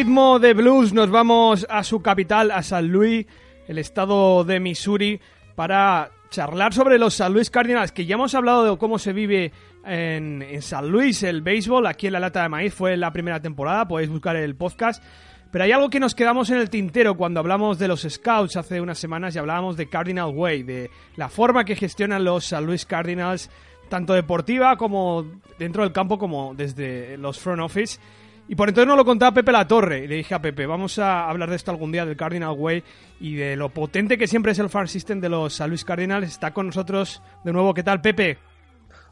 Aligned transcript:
Ritmo 0.00 0.38
de 0.38 0.54
blues 0.54 0.94
nos 0.94 1.10
vamos 1.10 1.66
a 1.68 1.84
su 1.84 2.00
capital, 2.00 2.52
a 2.52 2.62
San 2.62 2.88
Luis, 2.88 3.26
el 3.68 3.76
estado 3.76 4.44
de 4.44 4.58
Missouri, 4.58 5.20
para 5.54 6.10
charlar 6.30 6.72
sobre 6.72 6.98
los 6.98 7.12
San 7.12 7.34
Luis 7.34 7.50
Cardinals, 7.50 7.92
que 7.92 8.06
ya 8.06 8.14
hemos 8.14 8.34
hablado 8.34 8.64
de 8.64 8.78
cómo 8.78 8.98
se 8.98 9.12
vive 9.12 9.52
en, 9.84 10.40
en 10.40 10.62
San 10.62 10.88
Luis 10.88 11.22
el 11.22 11.42
béisbol, 11.42 11.86
aquí 11.86 12.06
en 12.06 12.14
la 12.14 12.20
lata 12.20 12.42
de 12.42 12.48
maíz, 12.48 12.72
fue 12.72 12.96
la 12.96 13.12
primera 13.12 13.40
temporada, 13.42 13.86
podéis 13.86 14.08
buscar 14.08 14.36
el 14.36 14.56
podcast. 14.56 15.04
Pero 15.50 15.64
hay 15.64 15.72
algo 15.72 15.90
que 15.90 16.00
nos 16.00 16.14
quedamos 16.14 16.48
en 16.48 16.56
el 16.56 16.70
tintero 16.70 17.14
cuando 17.14 17.40
hablamos 17.40 17.78
de 17.78 17.88
los 17.88 18.00
Scouts 18.08 18.56
hace 18.56 18.80
unas 18.80 18.98
semanas 18.98 19.36
y 19.36 19.38
hablábamos 19.38 19.76
de 19.76 19.90
Cardinal 19.90 20.32
Way, 20.34 20.62
de 20.62 20.90
la 21.16 21.28
forma 21.28 21.66
que 21.66 21.76
gestionan 21.76 22.24
los 22.24 22.46
San 22.46 22.64
Luis 22.64 22.86
Cardinals, 22.86 23.50
tanto 23.90 24.14
deportiva 24.14 24.78
como 24.78 25.26
dentro 25.58 25.82
del 25.82 25.92
campo 25.92 26.18
como 26.18 26.54
desde 26.54 27.18
los 27.18 27.38
front 27.38 27.60
office. 27.60 28.00
Y 28.50 28.56
por 28.56 28.68
entonces 28.68 28.88
nos 28.88 28.96
lo 28.96 29.04
contaba 29.04 29.32
Pepe 29.32 29.52
La 29.52 29.68
Torre. 29.68 30.00
Y 30.00 30.08
le 30.08 30.16
dije 30.16 30.34
a 30.34 30.42
Pepe, 30.42 30.66
vamos 30.66 30.98
a 30.98 31.30
hablar 31.30 31.50
de 31.50 31.54
esto 31.54 31.70
algún 31.70 31.92
día, 31.92 32.04
del 32.04 32.16
Cardinal 32.16 32.56
Way 32.58 32.82
y 33.20 33.36
de 33.36 33.54
lo 33.54 33.68
potente 33.68 34.18
que 34.18 34.26
siempre 34.26 34.50
es 34.50 34.58
el 34.58 34.68
farm 34.68 34.88
system 34.88 35.20
de 35.20 35.28
los 35.28 35.54
San 35.54 35.68
Luis 35.68 35.84
Cardinals. 35.84 36.26
Está 36.26 36.52
con 36.52 36.66
nosotros 36.66 37.22
de 37.44 37.52
nuevo. 37.52 37.72
¿Qué 37.74 37.84
tal, 37.84 38.00
Pepe? 38.00 38.38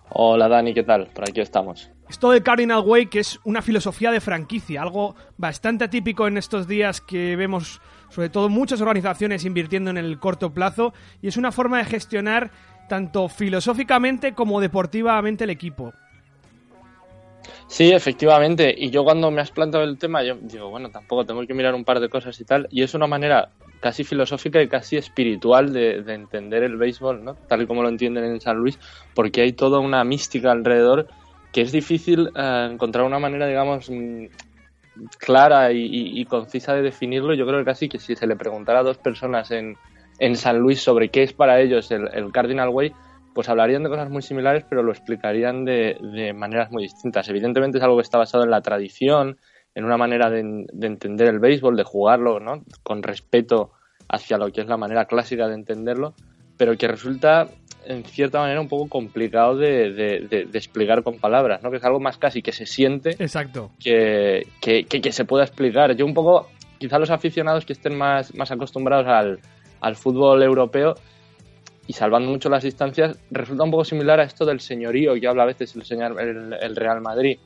Hola, 0.08 0.48
Dani, 0.48 0.74
¿qué 0.74 0.82
tal? 0.82 1.06
Por 1.14 1.22
aquí 1.22 1.40
estamos. 1.40 1.88
Esto 2.08 2.32
del 2.32 2.42
Cardinal 2.42 2.82
Way, 2.84 3.06
que 3.06 3.20
es 3.20 3.38
una 3.44 3.62
filosofía 3.62 4.10
de 4.10 4.20
franquicia, 4.20 4.82
algo 4.82 5.14
bastante 5.36 5.84
atípico 5.84 6.26
en 6.26 6.36
estos 6.36 6.66
días 6.66 7.00
que 7.00 7.36
vemos, 7.36 7.80
sobre 8.08 8.30
todo, 8.30 8.48
muchas 8.48 8.80
organizaciones 8.80 9.44
invirtiendo 9.44 9.90
en 9.90 9.98
el 9.98 10.18
corto 10.18 10.52
plazo, 10.52 10.92
y 11.22 11.28
es 11.28 11.36
una 11.36 11.52
forma 11.52 11.78
de 11.78 11.84
gestionar 11.84 12.50
tanto 12.88 13.28
filosóficamente 13.28 14.32
como 14.32 14.60
deportivamente 14.60 15.44
el 15.44 15.50
equipo. 15.50 15.92
Sí, 17.66 17.92
efectivamente. 17.92 18.74
Y 18.76 18.90
yo 18.90 19.04
cuando 19.04 19.30
me 19.30 19.40
has 19.40 19.50
planteado 19.50 19.84
el 19.84 19.98
tema, 19.98 20.22
yo 20.22 20.36
digo, 20.40 20.70
bueno, 20.70 20.90
tampoco 20.90 21.26
tengo 21.26 21.46
que 21.46 21.54
mirar 21.54 21.74
un 21.74 21.84
par 21.84 22.00
de 22.00 22.08
cosas 22.08 22.38
y 22.40 22.44
tal. 22.44 22.66
Y 22.70 22.82
es 22.82 22.94
una 22.94 23.06
manera 23.06 23.50
casi 23.80 24.04
filosófica 24.04 24.60
y 24.62 24.68
casi 24.68 24.96
espiritual 24.96 25.72
de, 25.72 26.02
entender 26.12 26.62
el 26.62 26.76
béisbol, 26.76 27.24
¿no? 27.24 27.34
Tal 27.34 27.62
y 27.62 27.66
como 27.66 27.82
lo 27.82 27.88
entienden 27.88 28.24
en 28.24 28.40
San 28.40 28.56
Luis, 28.56 28.78
porque 29.14 29.42
hay 29.42 29.52
toda 29.52 29.78
una 29.78 30.02
mística 30.04 30.50
alrededor 30.50 31.06
que 31.52 31.62
es 31.62 31.72
difícil 31.72 32.30
eh, 32.34 32.68
encontrar 32.72 33.04
una 33.04 33.18
manera, 33.18 33.46
digamos, 33.46 33.88
mm, 33.90 34.26
clara 35.18 35.72
y, 35.72 36.24
concisa 36.24 36.74
de 36.74 36.82
definirlo. 36.82 37.34
Yo 37.34 37.46
creo 37.46 37.60
que 37.60 37.64
casi 37.64 37.88
que 37.88 37.98
si 37.98 38.16
se 38.16 38.26
le 38.26 38.36
preguntara 38.36 38.80
a 38.80 38.82
dos 38.82 38.98
personas 38.98 39.50
en, 39.50 39.76
en 40.18 40.36
San 40.36 40.58
Luis 40.58 40.80
sobre 40.80 41.10
qué 41.10 41.22
es 41.22 41.32
para 41.32 41.60
ellos 41.60 41.90
el, 41.90 42.08
el 42.12 42.32
Cardinal 42.32 42.70
Way, 42.70 42.92
pues 43.38 43.48
hablarían 43.48 43.84
de 43.84 43.88
cosas 43.88 44.10
muy 44.10 44.20
similares, 44.20 44.64
pero 44.68 44.82
lo 44.82 44.90
explicarían 44.90 45.64
de, 45.64 46.32
maneras 46.34 46.72
muy 46.72 46.82
distintas. 46.82 47.28
Evidentemente 47.28 47.78
es 47.78 47.84
algo 47.84 47.94
que 47.94 48.02
está 48.02 48.18
basado 48.18 48.42
en 48.42 48.50
la 48.50 48.62
tradición, 48.62 49.38
en 49.76 49.84
una 49.84 49.96
manera 49.96 50.28
de, 50.28 50.40
entender 50.40 51.28
el 51.28 51.38
béisbol, 51.38 51.76
de 51.76 51.84
jugarlo, 51.84 52.40
¿no? 52.40 52.64
Con 52.82 53.00
respeto 53.00 53.70
hacia 54.08 54.38
lo 54.38 54.50
que 54.50 54.62
es 54.62 54.66
la 54.66 54.76
manera 54.76 55.04
clásica 55.04 55.46
de 55.46 55.54
entenderlo, 55.54 56.14
pero 56.56 56.76
que 56.76 56.88
resulta 56.88 57.46
en 57.84 58.02
cierta 58.02 58.40
manera 58.40 58.60
un 58.60 58.66
poco 58.66 58.88
complicado 58.88 59.54
de, 59.56 60.48
explicar 60.52 61.04
con 61.04 61.20
palabras, 61.20 61.62
¿no? 61.62 61.70
Que 61.70 61.76
es 61.76 61.84
algo 61.84 62.00
más 62.00 62.18
casi 62.18 62.42
que 62.42 62.50
se 62.50 62.66
siente 62.66 63.10
Exacto. 63.20 63.70
Que, 63.78 64.48
que, 64.60 64.82
que, 64.82 65.12
se 65.12 65.24
pueda 65.24 65.44
explicar. 65.44 65.94
Yo 65.94 66.06
un 66.06 66.14
poco, 66.14 66.48
quizá 66.78 66.98
los 66.98 67.10
aficionados 67.10 67.64
que 67.64 67.74
estén 67.74 67.96
más, 67.96 68.34
más 68.34 68.50
acostumbrados 68.50 69.06
al, 69.06 69.38
al 69.80 69.94
fútbol 69.94 70.42
europeo 70.42 70.96
y 71.88 71.94
salvando 71.94 72.30
mucho 72.30 72.50
las 72.50 72.62
distancias, 72.62 73.18
resulta 73.30 73.64
un 73.64 73.70
poco 73.70 73.82
similar 73.82 74.20
a 74.20 74.24
esto 74.24 74.44
del 74.44 74.60
señorío 74.60 75.14
que 75.14 75.26
habla 75.26 75.44
a 75.44 75.46
veces 75.46 75.74
el, 75.74 75.84
señor, 75.84 76.20
el, 76.20 76.76
Real 76.76 77.00
Madrid, 77.00 77.38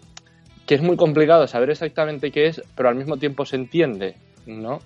que 0.66 0.74
es 0.74 0.82
muy 0.82 0.96
complicado 0.96 1.46
saber 1.46 1.70
exactamente 1.70 2.32
qué 2.32 2.46
es, 2.46 2.60
pero 2.74 2.88
al 2.88 2.96
mismo 2.96 3.16
tiempo 3.16 3.46
se 3.46 3.54
entiende, 3.54 4.16
¿no? 4.46 4.80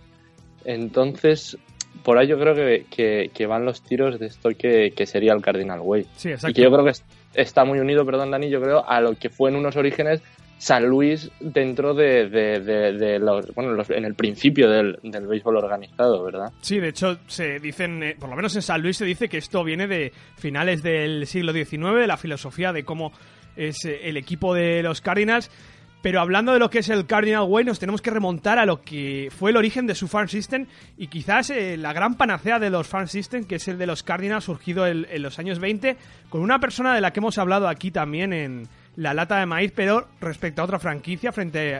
Entonces, 0.66 1.56
por 2.02 2.18
ahí 2.18 2.28
yo 2.28 2.38
creo 2.38 2.54
que, 2.54 3.30
que, 3.32 3.46
van 3.46 3.64
los 3.64 3.80
tiros 3.80 4.18
de 4.18 4.26
esto 4.26 4.50
que, 4.50 4.92
que, 4.94 5.06
sería 5.06 5.32
el 5.32 5.40
Cardinal 5.40 5.80
Way. 5.80 6.06
Sí, 6.16 6.28
exacto. 6.28 6.50
Y 6.50 6.54
que 6.54 6.62
yo 6.62 6.70
creo 6.70 6.84
que 6.84 6.92
está 7.32 7.64
muy 7.64 7.78
unido, 7.78 8.04
perdón 8.04 8.32
Dani, 8.32 8.50
yo 8.50 8.60
creo, 8.60 8.86
a 8.86 9.00
lo 9.00 9.14
que 9.14 9.30
fue 9.30 9.48
en 9.48 9.56
unos 9.56 9.76
orígenes 9.76 10.20
San 10.58 10.86
Luis 10.86 11.30
dentro 11.40 11.94
de, 11.94 13.18
los, 13.20 13.54
bueno, 13.54 13.82
en 13.88 14.04
el 14.04 14.14
principio 14.14 14.70
del, 14.70 14.98
del, 15.02 15.26
béisbol 15.26 15.56
organizado, 15.56 16.24
¿verdad? 16.24 16.52
Sí, 16.60 16.78
de 16.78 16.88
hecho 16.88 17.18
se 17.26 17.60
dicen, 17.60 18.02
eh, 18.02 18.16
por 18.18 18.30
lo 18.30 18.36
menos 18.36 18.56
en 18.56 18.62
San 18.62 18.80
Luis 18.80 18.96
se 18.96 19.04
dice 19.04 19.28
que 19.28 19.38
esto 19.38 19.62
viene 19.64 19.86
de 19.86 20.12
finales 20.36 20.82
del 20.82 21.26
siglo 21.26 21.52
XIX, 21.52 21.96
de 22.00 22.06
la 22.06 22.16
filosofía 22.16 22.72
de 22.72 22.84
cómo 22.84 23.12
es 23.56 23.84
eh, 23.84 24.08
el 24.08 24.16
equipo 24.16 24.54
de 24.54 24.82
los 24.82 25.00
Cardinals. 25.00 25.50
Pero 26.02 26.20
hablando 26.20 26.52
de 26.52 26.60
lo 26.60 26.70
que 26.70 26.80
es 26.80 26.88
el 26.88 27.06
Cardinal 27.06 27.46
Way, 27.48 27.64
nos 27.64 27.80
tenemos 27.80 28.00
que 28.00 28.10
remontar 28.10 28.60
a 28.60 28.66
lo 28.66 28.82
que 28.82 29.28
fue 29.36 29.50
el 29.50 29.56
origen 29.56 29.88
de 29.88 29.94
su 29.96 30.06
farm 30.06 30.28
system 30.28 30.66
y 30.96 31.08
quizás 31.08 31.50
eh, 31.50 31.76
la 31.76 31.92
gran 31.92 32.14
panacea 32.14 32.60
de 32.60 32.70
los 32.70 32.86
farm 32.86 33.08
system, 33.08 33.44
que 33.44 33.56
es 33.56 33.66
el 33.66 33.76
de 33.76 33.86
los 33.86 34.04
Cardinals, 34.04 34.44
surgido 34.44 34.86
en 34.86 35.20
los 35.20 35.38
años 35.40 35.58
20, 35.58 35.96
con 36.28 36.42
una 36.42 36.60
persona 36.60 36.94
de 36.94 37.00
la 37.00 37.12
que 37.12 37.18
hemos 37.18 37.38
hablado 37.38 37.66
aquí 37.66 37.90
también 37.90 38.32
en, 38.32 38.68
la 38.96 39.14
lata 39.14 39.38
de 39.38 39.46
maíz, 39.46 39.72
pero 39.74 40.08
respecto 40.20 40.62
a 40.62 40.64
otra 40.64 40.78
franquicia, 40.78 41.32
frente 41.32 41.78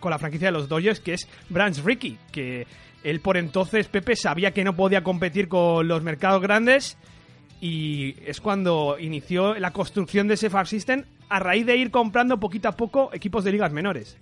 con 0.00 0.10
la 0.10 0.18
franquicia 0.18 0.48
de 0.48 0.52
los 0.52 0.68
Dodgers, 0.68 1.00
que 1.00 1.14
es 1.14 1.28
Branch 1.48 1.76
Rickey, 1.84 2.18
que 2.32 2.66
él 3.04 3.20
por 3.20 3.36
entonces, 3.36 3.88
Pepe, 3.88 4.16
sabía 4.16 4.52
que 4.52 4.64
no 4.64 4.74
podía 4.74 5.02
competir 5.02 5.48
con 5.48 5.86
los 5.86 6.02
mercados 6.02 6.42
grandes 6.42 6.96
y 7.60 8.14
es 8.24 8.40
cuando 8.40 8.96
inició 8.98 9.54
la 9.54 9.72
construcción 9.72 10.28
de 10.28 10.34
ese 10.34 10.50
farm 10.50 10.66
system 10.66 11.04
a 11.28 11.38
raíz 11.38 11.66
de 11.66 11.76
ir 11.76 11.90
comprando 11.90 12.40
poquito 12.40 12.68
a 12.68 12.72
poco 12.72 13.10
equipos 13.12 13.44
de 13.44 13.52
ligas 13.52 13.72
menores. 13.72 14.16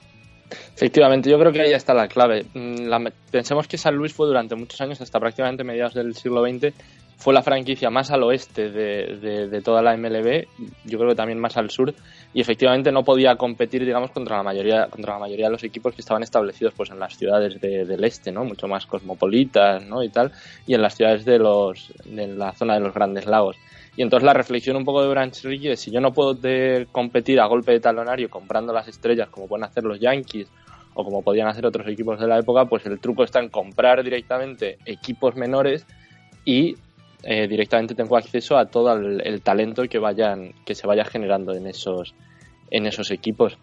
Efectivamente, 0.75 1.31
yo 1.31 1.39
creo 1.39 1.53
que 1.53 1.61
ahí 1.61 1.73
está 1.73 1.93
la 1.93 2.09
clave. 2.09 2.47
Mm, 2.55 2.89
pensemos 3.31 3.67
que 3.67 3.79
San 3.79 3.97
Luis 3.97 4.13
fue 4.13 4.27
durante 4.27 4.55
muchos 4.55 4.81
años, 4.81 5.01
hasta 5.01 5.19
prácticamente 5.19 5.65
mediados 5.65 5.95
del 5.95 6.15
siglo 6.15 6.43
XX, 6.43 6.73
fue 7.17 7.33
la 7.33 7.43
franquicia 7.43 7.91
más 7.91 8.11
al 8.11 8.23
oeste 8.23 8.71
de, 8.71 9.49
de, 9.49 9.63
toda 9.63 9.83
la 9.83 9.97
MLB, 9.97 10.47
yo 10.85 10.99
creo 10.99 11.11
que 11.11 11.15
también 11.15 11.41
más 11.41 11.57
al 11.57 11.71
sur, 11.71 11.95
y 12.35 12.41
efectivamente 12.41 12.93
no 12.93 13.05
podía 13.05 13.37
competir, 13.37 13.85
digamos, 13.85 14.11
contra 14.11 14.37
la 14.37 14.43
mayoría, 14.43 14.89
contra 14.89 15.15
la 15.15 15.21
mayoría 15.21 15.47
de 15.47 15.53
los 15.53 15.65
equipos 15.65 15.95
que 15.95 16.03
estaban 16.03 16.23
establecidos 16.23 16.75
pues 16.77 16.91
en 16.91 16.99
las 16.99 17.17
ciudades 17.17 17.59
del 17.61 18.05
este, 18.05 18.31
¿no? 18.33 18.45
Mucho 18.45 18.69
más 18.69 18.87
cosmopolitas, 18.87 19.85
¿no? 19.87 20.03
Y 20.03 20.11
tal, 20.11 20.31
y 20.67 20.75
en 20.75 20.83
las 20.83 20.95
ciudades 20.95 21.25
de 21.25 21.39
los, 21.39 21.93
de 22.05 22.29
la 22.29 22.53
zona 22.53 22.75
de 22.75 22.81
los 22.81 22.93
grandes 22.93 23.27
lagos. 23.27 23.57
Y 23.97 24.03
entonces 24.03 24.27
la 24.27 24.35
reflexión 24.35 24.77
un 24.77 24.85
poco 24.85 25.03
de 25.03 25.09
Branch 25.09 25.43
Rickey 25.43 25.71
es 25.71 25.81
si 25.81 25.91
yo 25.91 26.01
no 26.03 26.13
puedo 26.13 26.39
competir 26.93 27.41
a 27.41 27.47
golpe 27.47 27.73
de 27.73 27.81
talonario 27.81 28.29
comprando 28.29 28.75
las 28.75 28.89
estrellas 28.89 29.31
como 29.31 29.49
pueden 29.49 29.65
hacer 29.65 29.85
los 29.85 29.99
Yankees 29.99 30.49
o 30.93 31.03
como 31.03 31.23
podían 31.23 31.49
hacer 31.49 31.65
otros 31.65 31.89
equipos 31.89 32.21
de 32.21 32.27
la 32.27 32.39
época, 32.39 32.67
pues 32.67 32.85
el 32.85 33.01
truco 33.01 33.25
está 33.25 33.41
en 33.41 33.49
comprar 33.49 34.03
directamente 34.05 34.79
equipos 34.85 35.35
menores 35.35 35.87
y 36.45 36.77
eh, 37.23 37.49
directamente 37.49 37.95
tengo 37.95 38.17
acceso 38.17 38.57
a 38.57 38.67
todo 38.67 38.93
el, 38.93 39.43
talento 39.43 39.83
que 39.85 39.99
vayan 39.99 40.53
que 40.65 40.75
se 40.75 40.87
vaya 40.87 41.05
generando 41.05 41.55
en 41.55 41.67
esos 41.67 42.15
en 42.71 42.87
esos 42.87 43.11
equipos. 43.11 43.59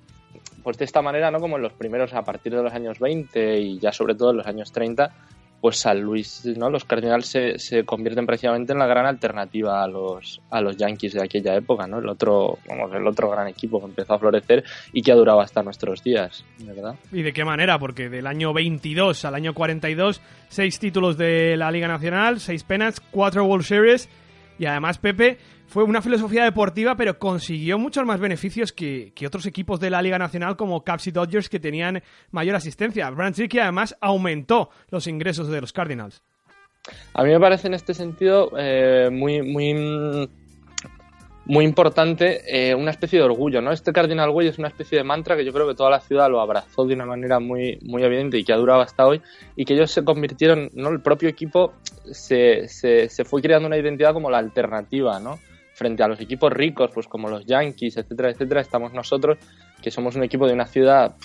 Pues 0.64 0.78
de 0.78 0.86
esta 0.86 1.02
manera 1.02 1.30
no 1.30 1.40
como 1.40 1.58
en 1.58 1.64
los 1.64 1.74
primeros 1.74 2.14
a 2.14 2.24
partir 2.24 2.56
de 2.56 2.64
los 2.64 2.74
años 2.74 3.00
20 3.00 3.60
y 3.60 3.80
ya 3.80 3.92
sobre 3.92 4.16
todo 4.16 4.32
en 4.32 4.38
los 4.38 4.48
años 4.48 4.72
30 4.72 5.12
pues 5.64 5.78
San 5.78 6.02
Luis, 6.02 6.46
¿no? 6.58 6.70
Los 6.70 6.84
Cardinals 6.84 7.26
se, 7.26 7.58
se, 7.58 7.86
convierten 7.86 8.26
precisamente 8.26 8.74
en 8.74 8.80
la 8.80 8.86
gran 8.86 9.06
alternativa 9.06 9.82
a 9.82 9.88
los, 9.88 10.42
a 10.50 10.60
los 10.60 10.76
Yankees 10.76 11.14
de 11.14 11.24
aquella 11.24 11.56
época, 11.56 11.88
¿no? 11.88 12.00
El 12.00 12.10
otro, 12.10 12.60
vamos, 12.68 12.94
el 12.94 13.08
otro 13.08 13.30
gran 13.30 13.48
equipo 13.48 13.80
que 13.80 13.86
empezó 13.86 14.16
a 14.16 14.20
florecer 14.20 14.66
y 14.92 15.02
que 15.02 15.14
ha 15.14 15.16
durado 15.16 15.40
hasta 15.40 15.64
nuestros 15.64 16.04
días, 16.04 16.44
¿verdad? 16.60 16.96
¿Y 17.14 17.22
de 17.22 17.32
qué 17.32 17.46
manera? 17.46 17.80
Porque 17.80 18.10
del 18.10 18.28
año 18.28 18.52
22 18.52 19.24
al 19.24 19.36
año 19.36 19.54
42, 19.54 20.20
seis 20.50 20.80
títulos 20.80 21.18
de 21.18 21.56
la 21.56 21.72
Liga 21.72 21.88
Nacional, 21.88 22.42
seis 22.42 22.66
penas, 22.66 23.00
cuatro 23.00 23.46
World 23.46 23.64
Series 23.66 24.10
y 24.60 24.66
además 24.66 24.98
Pepe 24.98 25.38
fue 25.74 25.84
una 25.84 26.04
filosofía 26.04 26.44
deportiva, 26.44 26.96
pero 26.96 27.18
consiguió 27.18 27.80
muchos 27.80 28.06
más 28.06 28.20
beneficios 28.20 28.72
que, 28.72 29.12
otros 29.26 29.48
equipos 29.48 29.80
de 29.80 29.90
la 29.90 30.04
Liga 30.04 30.20
Nacional 30.20 30.56
como 30.56 30.84
Caps 30.84 31.08
y 31.08 31.12
Dodgers 31.12 31.50
que 31.50 31.60
tenían 31.60 32.04
mayor 32.30 32.56
asistencia. 32.56 33.10
Branch 33.10 33.36
Rickey 33.36 33.60
además 33.60 33.98
aumentó 34.00 34.70
los 34.92 35.08
ingresos 35.08 35.48
de 35.48 35.62
los 35.62 35.74
Cardinals. 35.74 36.22
A 37.16 37.24
mí 37.24 37.32
me 37.32 37.40
parece 37.40 37.66
en 37.70 37.74
este 37.74 37.96
sentido 37.96 38.52
eh, 38.56 39.10
muy, 39.12 39.42
muy, 39.42 40.30
muy 41.46 41.66
importante 41.66 42.42
eh, 42.46 42.76
una 42.76 42.92
especie 42.92 43.18
de 43.18 43.26
orgullo. 43.26 43.60
¿no? 43.60 43.72
Este 43.72 43.92
Cardinal 43.92 44.30
Way 44.30 44.50
es 44.50 44.60
una 44.60 44.68
especie 44.68 45.00
de 45.00 45.04
mantra 45.04 45.36
que 45.36 45.44
yo 45.44 45.54
creo 45.54 45.68
que 45.68 45.74
toda 45.74 45.90
la 45.90 46.02
ciudad 46.02 46.30
lo 46.30 46.40
abrazó 46.40 46.86
de 46.86 46.94
una 46.94 47.08
manera 47.08 47.40
muy, 47.40 47.80
muy 47.82 48.04
evidente 48.04 48.38
y 48.38 48.44
que 48.44 48.54
ha 48.54 48.58
durado 48.58 48.82
hasta 48.82 49.08
hoy 49.08 49.24
y 49.56 49.66
que 49.66 49.74
ellos 49.74 49.90
se 49.90 50.04
convirtieron, 50.04 50.70
¿no? 50.76 50.90
el 50.90 51.02
propio 51.02 51.30
equipo 51.30 51.74
se, 52.12 52.68
se, 52.68 53.10
se 53.10 53.26
fue 53.26 53.42
creando 53.42 53.66
una 53.66 53.78
identidad 53.78 54.14
como 54.14 54.30
la 54.30 54.38
alternativa, 54.38 55.20
¿no? 55.20 55.40
Frente 55.74 56.04
a 56.04 56.08
los 56.08 56.20
equipos 56.20 56.52
ricos, 56.52 56.92
pues 56.94 57.08
como 57.08 57.30
los 57.30 57.46
Yankees, 57.46 57.98
etcétera, 57.98 58.30
etcétera, 58.30 58.62
estamos 58.62 58.94
nosotros, 58.94 59.38
que 59.82 59.92
somos 59.92 60.16
un 60.16 60.24
equipo 60.24 60.48
de 60.48 60.54
una 60.54 60.66
ciudad, 60.66 61.16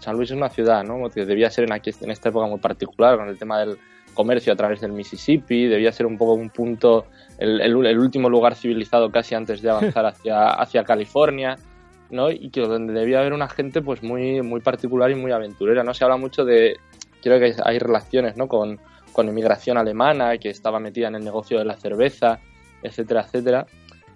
San 0.00 0.16
Luis 0.16 0.30
es 0.30 0.36
una 0.36 0.50
ciudad, 0.50 0.84
¿no? 0.84 1.08
Que 1.10 1.24
debía 1.24 1.50
ser 1.50 1.64
en, 1.64 1.72
aquí, 1.72 1.90
en 2.00 2.10
esta 2.10 2.28
época 2.28 2.46
muy 2.46 2.60
particular, 2.60 3.16
con 3.16 3.28
el 3.28 3.38
tema 3.38 3.60
del 3.60 3.78
comercio 4.14 4.52
a 4.52 4.56
través 4.56 4.80
del 4.80 4.92
Mississippi, 4.92 5.66
debía 5.66 5.92
ser 5.92 6.06
un 6.06 6.16
poco 6.16 6.34
un 6.34 6.50
punto, 6.50 7.06
el, 7.38 7.60
el, 7.60 7.98
último 7.98 8.30
lugar 8.30 8.54
civilizado 8.54 9.10
casi 9.10 9.34
antes 9.34 9.60
de 9.62 9.70
avanzar 9.70 10.06
hacia, 10.06 10.50
hacia 10.50 10.84
California. 10.84 11.56
¿no? 12.08 12.30
Y 12.30 12.50
que 12.50 12.60
donde 12.60 12.92
debía 12.92 13.18
haber 13.18 13.32
una 13.32 13.48
gente 13.48 13.82
pues 13.82 14.00
muy, 14.04 14.40
muy 14.40 14.60
particular 14.60 15.10
y 15.10 15.16
muy 15.16 15.32
aventurera, 15.32 15.82
¿no? 15.82 15.92
Se 15.92 16.04
habla 16.04 16.16
mucho 16.16 16.44
de, 16.44 16.76
creo 17.20 17.40
que 17.40 17.56
hay 17.64 17.80
relaciones, 17.80 18.36
¿no? 18.36 18.46
Con, 18.46 18.78
con 19.12 19.28
inmigración 19.28 19.78
alemana, 19.78 20.36
que 20.38 20.50
estaba 20.50 20.78
metida 20.78 21.08
en 21.08 21.16
el 21.16 21.24
negocio 21.24 21.58
de 21.58 21.64
la 21.64 21.76
cerveza, 21.76 22.38
etcétera, 22.82 23.22
etcétera. 23.22 23.66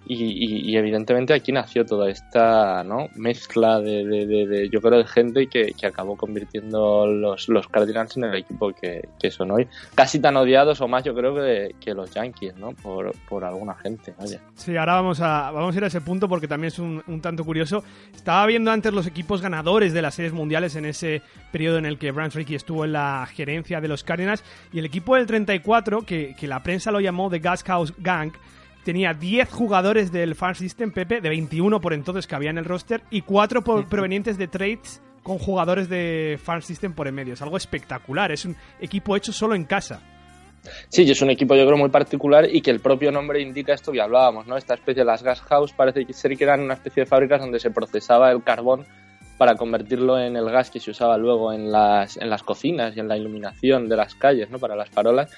Y, 0.05 0.75
evidentemente 0.75 1.33
aquí 1.33 1.51
nació 1.51 1.85
toda 1.85 2.09
esta 2.09 2.83
¿no? 2.83 3.07
mezcla 3.15 3.79
de, 3.79 4.67
yo 4.71 4.81
creo, 4.81 4.97
de 4.97 5.05
gente 5.05 5.47
que, 5.47 5.73
que 5.79 5.87
acabó 5.87 6.17
convirtiendo 6.17 7.05
los, 7.05 7.47
los, 7.47 7.67
Cardinals 7.67 8.17
en 8.17 8.25
el 8.25 8.35
equipo 8.35 8.73
que, 8.73 9.31
son 9.31 9.51
hoy. 9.51 9.67
Casi 9.95 10.19
tan 10.19 10.35
odiados 10.35 10.81
o 10.81 10.87
más, 10.87 11.03
yo 11.03 11.13
creo, 11.13 11.35
que, 11.35 11.75
que 11.79 11.93
los 11.93 12.11
Yankees, 12.11 12.55
¿no? 12.57 12.71
Por, 12.73 13.13
por 13.29 13.45
alguna 13.45 13.75
gente. 13.75 14.13
Sí, 14.55 14.75
ahora 14.75 14.95
vamos 14.95 15.21
a, 15.21 15.51
vamos 15.51 15.75
ir 15.75 15.83
a 15.83 15.87
ese 15.87 16.01
punto 16.01 16.27
porque 16.27 16.47
también 16.47 16.69
es 16.69 16.79
un, 16.79 17.03
un, 17.07 17.21
tanto 17.21 17.45
curioso. 17.45 17.83
Estaba 18.13 18.45
viendo 18.47 18.71
antes 18.71 18.91
los 18.91 19.07
equipos 19.07 19.41
ganadores 19.41 19.93
de 19.93 20.01
las 20.01 20.15
series 20.15 20.33
mundiales 20.33 20.75
en 20.75 20.85
ese 20.85 21.21
periodo 21.51 21.77
en 21.77 21.85
el 21.85 21.97
que 21.97 22.11
Branch 22.11 22.33
Rickey 22.33 22.55
estuvo 22.55 22.83
en 22.83 22.93
la 22.93 23.27
gerencia 23.31 23.79
de 23.79 23.87
los 23.87 24.03
Cardinals 24.03 24.43
y 24.73 24.79
el 24.79 24.85
equipo 24.85 25.15
del 25.15 25.27
34, 25.27 26.01
que, 26.01 26.35
que 26.37 26.47
la 26.47 26.63
prensa 26.63 26.91
lo 26.91 26.99
llamó 26.99 27.29
The 27.29 27.39
Gas 27.39 27.63
House 27.63 27.93
Gang, 27.99 28.33
tenía 28.83 29.13
10 29.13 29.51
jugadores 29.51 30.11
del 30.11 30.35
Farm 30.35 30.55
System, 30.55 30.91
Pepe, 30.91 31.21
de 31.21 31.29
21 31.29 31.81
por 31.81 31.93
entonces 31.93 32.27
que 32.27 32.35
había 32.35 32.49
en 32.49 32.57
el 32.57 32.65
roster, 32.65 33.01
y 33.09 33.21
4 33.21 33.63
provenientes 33.63 34.37
de 34.37 34.47
trades 34.47 35.01
con 35.23 35.37
jugadores 35.37 35.89
de 35.89 36.39
Farm 36.43 36.61
System 36.61 36.93
por 36.93 37.07
en 37.07 37.15
medio. 37.15 37.33
Es 37.33 37.41
algo 37.41 37.57
espectacular, 37.57 38.31
es 38.31 38.45
un 38.45 38.55
equipo 38.79 39.15
hecho 39.15 39.31
solo 39.31 39.55
en 39.55 39.65
casa. 39.65 40.01
Sí, 40.89 41.09
es 41.09 41.21
un 41.21 41.31
equipo 41.31 41.55
yo 41.55 41.65
creo 41.65 41.77
muy 41.77 41.89
particular 41.89 42.47
y 42.51 42.61
que 42.61 42.69
el 42.69 42.79
propio 42.79 43.11
nombre 43.11 43.41
indica 43.41 43.73
esto 43.73 43.91
que 43.91 44.01
hablábamos, 44.01 44.45
¿no? 44.45 44.57
Esta 44.57 44.75
especie 44.75 45.01
de 45.01 45.05
las 45.05 45.23
gas 45.23 45.41
house 45.41 45.73
parece 45.73 46.05
ser 46.13 46.37
que 46.37 46.43
eran 46.43 46.61
una 46.61 46.75
especie 46.75 47.03
de 47.03 47.07
fábricas 47.07 47.41
donde 47.41 47.59
se 47.59 47.71
procesaba 47.71 48.31
el 48.31 48.43
carbón 48.43 48.85
para 49.37 49.55
convertirlo 49.55 50.19
en 50.19 50.35
el 50.35 50.45
gas 50.51 50.69
que 50.69 50.79
se 50.79 50.91
usaba 50.91 51.17
luego 51.17 51.51
en 51.51 51.71
las, 51.71 52.17
en 52.17 52.29
las 52.29 52.43
cocinas 52.43 52.95
y 52.95 52.99
en 52.99 53.07
la 53.07 53.17
iluminación 53.17 53.89
de 53.89 53.95
las 53.95 54.13
calles, 54.13 54.51
¿no? 54.51 54.59
Para 54.59 54.75
las 54.75 54.89
farolas 54.89 55.31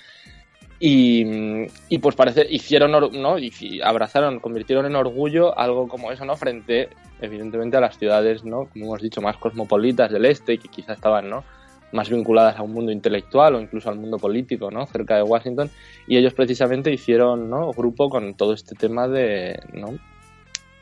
y, 0.79 1.97
pues 1.99 2.15
parece, 2.15 2.45
hicieron, 2.49 2.91
¿no? 2.91 3.37
Y 3.37 3.79
abrazaron, 3.81 4.39
convirtieron 4.39 4.85
en 4.85 4.95
orgullo 4.95 5.57
algo 5.57 5.87
como 5.87 6.11
eso, 6.11 6.25
¿no? 6.25 6.35
Frente, 6.35 6.89
evidentemente, 7.21 7.77
a 7.77 7.81
las 7.81 7.97
ciudades, 7.97 8.43
¿no? 8.43 8.65
Como 8.65 8.85
hemos 8.85 9.01
dicho, 9.01 9.21
más 9.21 9.37
cosmopolitas 9.37 10.11
del 10.11 10.25
este, 10.25 10.57
que 10.57 10.67
quizás 10.67 10.97
estaban, 10.97 11.29
¿no? 11.29 11.43
Más 11.93 12.09
vinculadas 12.09 12.57
a 12.57 12.63
un 12.63 12.73
mundo 12.73 12.91
intelectual 12.91 13.55
o 13.55 13.61
incluso 13.61 13.89
al 13.89 13.97
mundo 13.97 14.17
político, 14.17 14.71
¿no? 14.71 14.85
Cerca 14.87 15.15
de 15.15 15.23
Washington. 15.23 15.69
Y 16.07 16.17
ellos 16.17 16.33
precisamente 16.33 16.91
hicieron, 16.91 17.49
¿no? 17.49 17.71
Grupo 17.71 18.09
con 18.09 18.33
todo 18.33 18.53
este 18.53 18.75
tema 18.75 19.07
de, 19.07 19.59
¿no? 19.73 19.97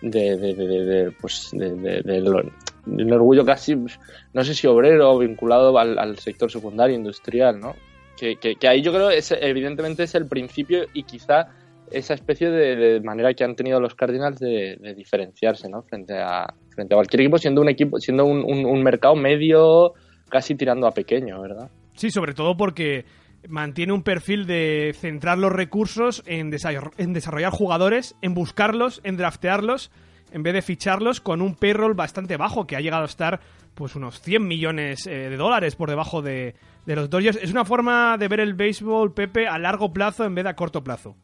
De, 0.01 0.35
de, 0.35 0.53
de, 0.55 1.11
pues, 1.11 1.51
de, 1.53 3.13
orgullo 3.13 3.45
casi, 3.45 3.75
no 3.75 4.44
sé 4.44 4.55
si 4.55 4.65
obrero 4.65 5.15
vinculado 5.19 5.77
al, 5.77 5.99
al 5.99 6.17
sector 6.17 6.49
secundario 6.49 6.95
industrial, 6.95 7.59
¿no? 7.59 7.75
Que, 8.21 8.68
ahí 8.68 8.81
yo 8.81 8.94
creo 8.94 9.09
es 9.09 9.31
evidentemente 9.31 10.03
es 10.03 10.15
el 10.15 10.27
principio 10.27 10.85
y 10.94 11.03
quizá 11.03 11.47
esa 11.89 12.13
especie 12.13 12.50
de, 12.50 13.01
manera 13.01 13.33
que 13.33 13.44
han 13.44 13.56
tenido 13.56 13.79
los 13.79 13.95
Cardinals 13.95 14.39
de, 14.39 14.77
diferenciarse 14.95 15.68
¿no? 15.69 15.81
frente, 15.83 16.18
a, 16.18 16.53
frente 16.73 16.94
a 16.94 16.97
cualquier 16.97 17.21
equipo, 17.21 17.38
siendo 17.38 17.62
un 17.62 17.69
equipo, 17.69 18.00
siendo 18.00 18.25
un, 18.25 18.83
mercado 18.83 19.15
medio 19.15 19.94
casi 20.29 20.56
tirando 20.56 20.88
a 20.88 20.91
pequeño, 20.91 21.41
¿verdad? 21.41 21.69
Sí, 21.95 22.09
sobre 22.09 22.33
todo 22.33 22.56
porque 22.56 23.03
mantiene 23.50 23.91
un 23.91 24.03
perfil 24.03 24.45
de 24.45 24.95
centrar 24.95 25.38
los 25.38 25.51
recursos 25.51 26.23
en, 26.25 26.51
en 26.97 27.13
desarrollar 27.13 27.51
jugadores, 27.51 28.15
en 28.21 28.33
buscarlos, 28.33 29.01
en 29.03 29.18
draftearlos, 29.18 29.91
en 30.31 30.44
vez 30.44 30.53
de 30.53 30.62
ficharlos 30.62 31.19
con 31.19 31.41
un 31.41 31.56
payroll 31.56 31.94
bastante 31.94 32.38
bajo, 32.38 32.65
que 32.65 32.77
ha 32.77 32.79
llegado 32.79 33.03
a 33.03 33.07
estar 33.07 33.41
pues 33.73 33.95
unos 33.95 34.21
100 34.21 34.47
millones 34.47 35.07
eh, 35.07 35.29
de 35.29 35.38
dólares 35.38 35.75
por 35.75 35.89
debajo 35.89 36.21
de, 36.21 36.56
de 36.86 36.95
los 36.95 37.10
Dodgers. 37.10 37.39
Es 37.42 37.51
una 37.51 37.66
forma 37.66 38.18
de 38.18 38.28
ver 38.28 38.39
el 38.39 38.54
béisbol, 38.54 39.13
Pepe, 39.13 39.48
a 39.48 39.57
largo 39.60 39.94
plazo 39.94 40.25
en 40.25 40.36
vez 40.36 40.44
de 40.44 40.50
a 40.50 40.56
corto 40.56 40.83
plazo. 40.83 41.16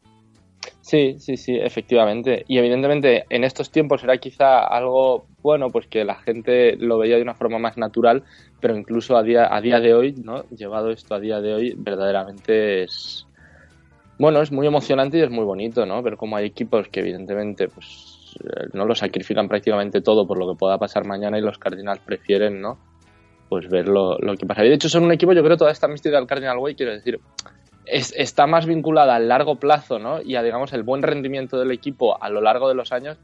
Sí, 0.80 1.16
sí, 1.18 1.36
sí, 1.36 1.56
efectivamente. 1.56 2.44
Y 2.48 2.58
evidentemente 2.58 3.26
en 3.28 3.44
estos 3.44 3.70
tiempos 3.70 4.02
era 4.02 4.16
quizá 4.18 4.66
algo 4.66 5.26
bueno, 5.42 5.68
pues 5.70 5.86
que 5.86 6.04
la 6.04 6.16
gente 6.16 6.76
lo 6.76 6.98
veía 6.98 7.16
de 7.16 7.22
una 7.22 7.34
forma 7.34 7.58
más 7.58 7.76
natural, 7.76 8.24
pero 8.60 8.76
incluso 8.76 9.16
a 9.16 9.22
día, 9.22 9.54
a 9.54 9.60
día 9.60 9.80
de 9.80 9.94
hoy, 9.94 10.14
¿no? 10.14 10.44
Llevado 10.50 10.90
esto 10.90 11.14
a 11.14 11.20
día 11.20 11.40
de 11.40 11.54
hoy, 11.54 11.74
verdaderamente 11.76 12.84
es... 12.84 13.26
Bueno, 14.18 14.40
es 14.40 14.50
muy 14.50 14.66
emocionante 14.66 15.18
y 15.18 15.22
es 15.22 15.30
muy 15.30 15.44
bonito, 15.44 15.86
¿no? 15.86 16.02
Ver 16.02 16.16
cómo 16.16 16.36
hay 16.36 16.46
equipos 16.46 16.88
que 16.88 17.00
evidentemente 17.00 17.68
pues 17.68 18.34
no 18.72 18.84
lo 18.84 18.94
sacrifican 18.94 19.48
prácticamente 19.48 20.00
todo 20.00 20.26
por 20.26 20.38
lo 20.38 20.48
que 20.48 20.58
pueda 20.58 20.78
pasar 20.78 21.06
mañana 21.06 21.38
y 21.38 21.42
los 21.42 21.58
Cardinals 21.58 22.00
prefieren, 22.00 22.60
¿no? 22.60 22.78
Pues 23.48 23.68
ver 23.68 23.88
lo, 23.88 24.16
que 24.38 24.46
pasa. 24.46 24.64
Y 24.64 24.68
de 24.68 24.74
hecho 24.74 24.88
son 24.88 25.04
un 25.04 25.12
equipo, 25.12 25.32
yo 25.32 25.42
creo, 25.42 25.56
toda 25.56 25.70
esta 25.70 25.88
mística 25.88 26.16
del 26.16 26.26
Cardinal 26.26 26.58
Way, 26.58 26.74
quiero 26.74 26.92
decir, 26.92 27.20
está 27.86 28.46
más 28.46 28.66
vinculada 28.66 29.16
al 29.16 29.28
largo 29.28 29.56
plazo, 29.56 29.98
¿no? 29.98 30.20
Y 30.20 30.36
a, 30.36 30.42
digamos, 30.42 30.72
el 30.72 30.82
buen 30.82 31.02
rendimiento 31.02 31.58
del 31.58 31.70
equipo 31.70 32.22
a 32.22 32.28
lo 32.28 32.40
largo 32.40 32.68
de 32.68 32.74
los 32.74 32.92
años 32.92 33.18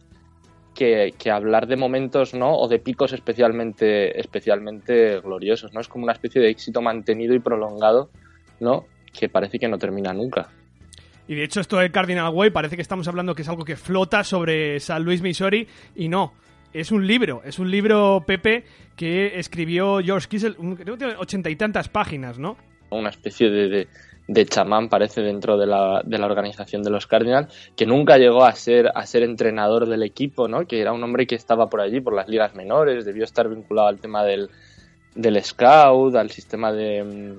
que, 0.75 1.13
hablar 1.31 1.67
de 1.67 1.77
momentos, 1.77 2.35
¿no? 2.35 2.57
O 2.57 2.69
de 2.69 2.79
picos 2.79 3.13
especialmente, 3.13 4.19
especialmente 4.19 5.21
gloriosos, 5.21 5.73
¿no? 5.73 5.81
Es 5.81 5.89
como 5.89 6.05
una 6.05 6.13
especie 6.13 6.41
de 6.41 6.51
éxito 6.51 6.81
mantenido 6.81 7.35
y 7.35 7.39
prolongado, 7.39 8.11
¿no? 8.61 8.87
Que 9.13 9.29
parece 9.29 9.59
que 9.59 9.69
no 9.69 9.79
termina 9.79 10.13
nunca. 10.13 10.49
Y 11.29 11.35
de 11.35 11.45
hecho 11.45 11.61
esto 11.61 11.79
del 11.79 11.91
Cardinal 11.91 12.35
Way 12.35 12.51
parece 12.51 12.77
que 12.77 12.83
estamos 12.83 13.09
hablando 13.09 13.35
que 13.35 13.43
es 13.43 13.49
algo 13.49 13.65
que 13.65 13.77
flota 13.77 14.25
sobre 14.25 14.81
San 14.81 15.05
Luis, 15.05 15.23
Missouri, 15.23 15.67
y 15.95 16.09
no 16.09 16.33
es 16.75 16.91
un 16.91 17.07
libro, 17.07 17.41
es 17.45 17.59
un 17.59 17.71
libro, 17.71 18.25
Pepe, 18.27 18.65
que 18.97 19.39
escribió 19.39 20.01
George 20.01 20.29
Kissel, 20.29 20.57
creo 20.57 20.77
que 20.77 21.05
tiene 21.05 21.15
ochenta 21.17 21.49
y 21.49 21.57
tantas 21.57 21.89
páginas, 21.89 22.39
¿no? 22.39 22.57
Una 22.91 23.11
especie 23.11 23.49
de, 23.49 23.89
de, 24.27 24.47
chamán 24.47 24.89
parece 24.89 25.23
dentro 25.23 25.57
de 25.57 25.67
la, 25.67 26.03
de 26.05 26.19
la, 26.19 26.27
organización 26.27 26.83
de 26.83 26.91
los 26.91 27.07
Cardinals, 27.07 27.71
que 27.77 27.87
nunca 27.87 28.19
llegó 28.19 28.45
a 28.45 28.53
ser, 28.53 28.91
a 28.93 29.07
ser 29.07 29.23
entrenador 29.23 29.87
del 29.87 30.03
equipo, 30.03 30.49
¿no? 30.49 30.67
Que 30.67 30.81
era 30.81 30.93
un 30.93 31.03
hombre 31.03 31.27
que 31.29 31.37
estaba 31.37 31.71
por 31.71 31.81
allí, 31.81 32.01
por 32.01 32.15
las 32.15 32.29
ligas 32.29 32.55
menores, 32.57 33.05
debió 33.05 33.23
estar 33.23 33.49
vinculado 33.49 33.89
al 33.89 34.01
tema 34.01 34.25
del, 34.25 34.51
del 35.15 35.43
scout, 35.45 36.17
al 36.17 36.31
sistema 36.31 36.73
de, 36.73 37.37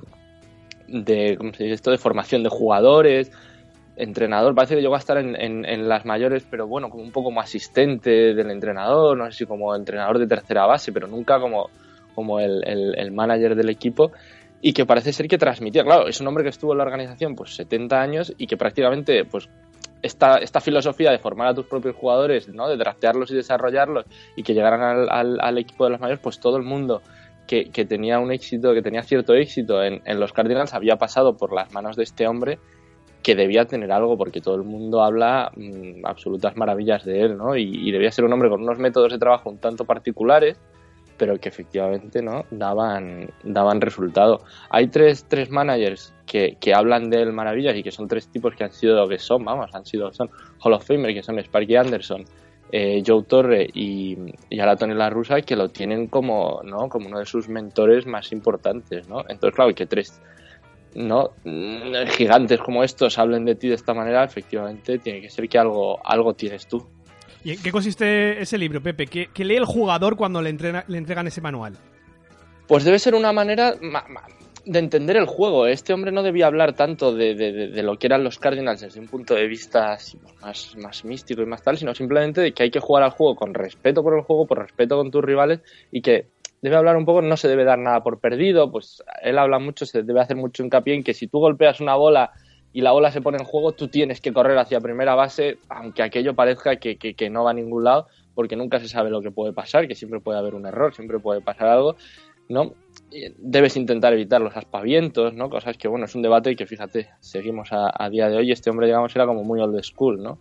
de, 0.88 1.36
¿cómo 1.38 1.54
se 1.54 1.63
dice 1.63 1.75
esto?, 1.75 1.92
de 1.92 1.98
formación 1.98 2.42
de 2.42 2.50
jugadores, 2.50 3.32
entrenador, 3.96 4.54
parece 4.56 4.75
que 4.75 4.82
llegó 4.82 4.96
a 4.96 5.00
estar 5.00 5.18
en, 5.18 5.36
en, 5.36 5.88
las 5.88 6.06
mayores, 6.06 6.46
pero 6.50 6.68
bueno, 6.68 6.90
como 6.90 7.04
un 7.04 7.12
poco 7.12 7.25
como 7.25 7.42
asistente 7.42 8.34
del 8.34 8.52
entrenador, 8.52 9.18
no 9.18 9.25
sé 9.32 9.40
si 9.40 9.46
como 9.46 9.75
entrenador 9.75 10.20
de 10.20 10.28
tercera 10.28 10.66
base, 10.66 10.92
pero 10.92 11.08
nunca 11.08 11.40
como, 11.40 11.70
como 12.14 12.40
el, 12.40 12.64
el, 12.66 13.12
manager 13.12 13.56
del 13.56 13.70
equipo 13.70 14.12
y 14.62 14.74
que 14.74 14.86
parece 14.86 15.14
ser 15.14 15.28
que 15.28 15.38
transmitía, 15.38 15.84
claro, 15.84 16.08
es 16.08 16.20
un 16.20 16.28
hombre 16.28 16.44
que 16.44 16.50
estuvo 16.50 16.74
en 16.74 16.80
la 16.80 16.84
organización 16.84 17.36
pues 17.36 17.56
70 17.56 18.02
años 18.02 18.34
y 18.38 18.48
que 18.48 18.58
prácticamente 18.58 19.24
pues 19.25 19.50
esta, 20.02 20.38
esta 20.38 20.60
filosofía 20.60 21.12
de 21.12 21.20
formar 21.20 21.48
a 21.48 21.54
tus 21.54 21.66
propios 21.66 21.96
jugadores, 21.96 22.50
¿no? 22.50 22.68
de 22.68 22.78
draftearlos 22.78 23.32
y 23.32 23.36
desarrollarlos 23.36 24.06
y 24.36 24.44
que 24.44 24.54
llegaran 24.54 25.10
al, 25.10 25.40
al, 25.40 25.58
equipo 25.58 25.86
de 25.86 25.92
los 25.92 26.00
mayores, 26.00 26.22
pues 26.22 26.40
todo 26.40 26.58
el 26.58 26.64
mundo 26.64 27.02
que, 27.48 27.72
que, 27.72 27.86
tenía 27.86 28.20
un 28.20 28.32
éxito, 28.32 28.74
que 28.74 28.82
tenía 28.82 29.04
cierto 29.04 29.34
éxito 29.34 29.82
en, 29.84 30.02
en 30.06 30.20
los 30.20 30.34
Cardinals 30.34 30.74
había 30.74 30.98
pasado 30.98 31.38
por 31.38 31.54
las 31.54 31.72
manos 31.74 31.96
de 31.96 32.04
este 32.04 32.28
hombre 32.28 32.60
que 33.25 33.34
debía 33.34 33.65
tener 33.65 33.91
algo, 33.91 34.20
porque 34.20 34.39
todo 34.39 34.53
el 34.53 34.62
mundo 34.62 35.01
habla 35.01 35.51
mm, 35.55 36.05
absolutas 36.05 36.55
maravillas 36.55 37.03
de 37.05 37.22
él, 37.22 37.36
¿no? 37.36 37.55
Y, 37.55 37.91
debía 37.91 38.12
ser 38.12 38.24
un 38.24 38.32
hombre 38.32 38.50
con 38.50 38.62
unos 38.62 38.77
métodos 38.77 39.12
de 39.12 39.17
trabajo 39.17 39.50
un 39.50 39.58
tanto 39.58 39.84
particulares, 39.84 40.60
pero 41.17 41.39
que 41.39 41.50
efectivamente 41.50 42.22
no 42.22 42.46
daban, 42.51 43.32
daban 43.44 43.82
resultado. 43.82 44.44
Hay 44.70 44.89
tres, 44.89 45.25
tres 45.27 45.50
managers 45.50 46.13
que, 46.27 46.58
que, 46.60 46.75
hablan 46.75 47.10
de 47.10 47.24
él 47.24 47.34
maravillas 47.34 47.75
y 47.75 47.82
que 47.82 47.89
son 47.89 48.08
tres 48.08 48.27
tipos 48.27 48.53
que 48.53 48.63
han 48.63 48.72
sido, 48.72 49.08
que 49.08 49.17
son, 49.17 49.44
vamos, 49.44 49.74
han 49.74 49.88
sido, 49.88 50.13
son 50.13 50.29
Hall 50.60 50.74
of 50.74 50.86
Famer, 50.86 51.12
que 51.12 51.24
son 51.24 51.39
Sparky 51.39 51.77
Anderson, 51.77 52.25
eh, 52.72 53.01
Joe 53.03 53.24
Torre 53.24 53.67
y, 53.74 54.15
y 54.51 54.60
ahora 54.60 54.75
Tony 54.75 54.94
La 54.94 55.10
Russa, 55.10 55.41
que 55.41 55.55
lo 55.55 55.70
tienen 55.70 56.05
como, 56.10 56.62
¿no? 56.63 56.89
como 56.89 57.08
uno 57.08 57.17
de 57.17 57.25
sus 57.25 57.50
mentores 57.50 58.05
más 58.05 58.32
importantes, 58.32 59.10
¿no? 59.10 59.22
Entonces, 59.22 59.55
claro, 59.55 59.74
que 59.74 59.88
tres 59.88 60.22
no 60.96 61.32
gigantes 62.10 62.60
como 62.60 62.84
estos 62.84 63.18
hablen 63.20 63.46
de 63.46 63.56
ti 63.56 63.68
de 63.68 63.75
esta 63.75 63.94
manera, 63.94 64.24
efectivamente 64.24 64.98
tiene 64.98 65.22
que 65.22 65.30
ser 65.30 65.48
que 65.48 65.60
algo, 65.60 66.00
algo 66.06 66.34
tienes 66.34 66.68
tú. 66.68 66.86
¿Y 67.44 67.52
en 67.52 67.62
qué 67.62 67.72
consiste 67.72 68.42
ese 68.42 68.58
libro, 68.58 68.82
Pepe? 68.82 69.06
¿Qué, 69.06 69.46
lee 69.46 69.56
el 69.56 69.66
jugador 69.66 70.16
cuando 70.16 70.42
le, 70.42 70.52
le 70.52 70.98
entregan 70.98 71.28
ese 71.28 71.42
manual? 71.42 71.78
Pues 72.68 72.84
debe 72.84 72.98
ser 72.98 73.14
una 73.14 73.32
manera 73.32 73.75
de 74.66 74.80
entender 74.80 75.18
el 75.18 75.25
juego. 75.25 75.68
Este 75.68 75.94
hombre 75.94 76.12
no 76.12 76.24
debía 76.24 76.48
hablar 76.48 76.74
tanto 76.74 77.14
de, 77.14 77.82
lo 77.84 77.98
que 77.98 78.08
eran 78.08 78.24
los 78.24 78.40
Cardinals 78.40 78.82
desde 78.82 79.00
un 79.00 79.08
punto 79.08 79.36
de 79.36 79.48
vista 79.48 79.98
más, 80.42 80.75
más 80.78 81.06
místico 81.06 81.44
y 81.44 81.46
más 81.46 81.62
tal, 81.62 81.78
sino 81.78 81.94
simplemente 81.94 82.42
de 82.42 82.52
que 82.52 82.64
hay 82.64 82.72
que 82.72 82.80
jugar 82.80 83.04
al 83.04 83.12
juego 83.12 83.36
con 83.36 83.54
respeto 83.54 84.02
por 84.02 84.18
el 84.18 84.24
juego, 84.24 84.48
por 84.48 84.60
respeto 84.60 84.98
con 84.98 85.12
tus 85.12 85.24
rivales 85.24 85.60
y 85.92 86.02
que 86.02 86.28
debe 86.65 86.77
hablar 86.77 86.98
un 86.98 87.05
poco, 87.05 87.22
no 87.22 87.38
se 87.38 87.48
debe 87.48 87.63
dar 87.63 87.77
nada 87.77 88.01
por 88.01 88.19
perdido, 88.19 88.72
pues 88.72 89.03
él 89.22 89.38
habla 89.38 89.60
mucho, 89.60 89.86
se 89.86 90.01
debe 90.01 90.19
hacer 90.19 90.36
mucho 90.36 90.63
hincapié 90.63 90.95
en 90.95 91.03
que 91.03 91.13
si 91.13 91.27
tú 91.27 91.38
golpeas 91.38 91.79
una 91.79 91.95
bola 91.95 92.31
y 92.74 92.81
la 92.81 92.91
bola 92.91 93.12
se 93.12 93.22
pone 93.22 93.38
en 93.38 93.45
juego, 93.45 93.74
tú 93.74 93.88
tienes 93.88 94.19
que 94.19 94.34
correr 94.34 94.57
hacia 94.57 94.81
primera 94.81 95.13
base, 95.13 95.60
aunque 95.69 96.01
aquello 96.01 96.34
parezca 96.34 96.77
que, 96.77 96.98
que, 96.98 97.29
no 97.29 97.43
va 97.43 97.51
a 97.51 97.53
ningún 97.53 97.84
lado, 97.84 98.07
porque 98.34 98.55
nunca 98.55 98.79
se 98.79 98.88
sabe 98.88 99.12
lo 99.12 99.22
que 99.22 99.29
puede 99.29 99.53
pasar, 99.53 99.88
que 99.88 99.93
siempre 99.93 100.19
puede 100.19 100.39
haber 100.39 100.55
un 100.55 100.65
error, 100.65 100.95
siempre 100.95 101.19
puede 101.19 101.39
pasar 101.39 101.67
algo, 101.67 101.98
¿no? 102.50 102.74
Debes 103.38 103.77
intentar 103.77 104.12
evitar 104.13 104.41
los 104.41 104.57
aspavientos, 104.57 105.36
¿no? 105.36 105.51
Cosas 105.51 105.77
que, 105.77 105.88
bueno, 105.88 106.05
es 106.05 106.15
un 106.15 106.24
debate 106.24 106.55
que, 106.55 106.65
fíjate, 106.65 107.10
seguimos 107.19 107.69
a, 107.72 108.10
día 108.10 108.27
de 108.27 108.38
hoy. 108.38 108.51
Este 108.51 108.72
hombre, 108.72 108.88
digamos, 108.88 109.15
era 109.15 109.27
como 109.27 109.43
muy 109.43 109.62
old 109.62 109.79
school, 109.84 110.22
¿no? 110.22 110.39